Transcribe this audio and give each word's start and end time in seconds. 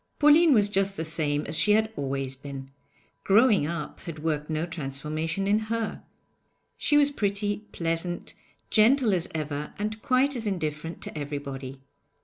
Pauline 0.17 0.51
was 0.51 0.67
just 0.67 0.97
the 0.97 1.05
same 1.05 1.45
as 1.45 1.55
she 1.55 1.73
had 1.73 1.93
always 1.95 2.35
been; 2.35 2.71
'growing 3.23 3.67
up' 3.67 3.99
had 3.99 4.17
worked 4.23 4.49
no 4.49 4.65
transformation 4.65 5.45
in 5.45 5.59
her. 5.69 6.01
She 6.75 6.97
was 6.97 7.11
pretty, 7.11 7.65
pleasant, 7.71 8.33
gentle 8.71 9.13
as 9.13 9.29
ever, 9.35 9.75
and 9.77 10.01
quite 10.01 10.35
as 10.35 10.47
indifferent 10.47 11.03
to 11.03 11.15
everybody. 11.15 11.81